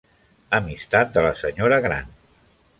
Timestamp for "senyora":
1.43-1.81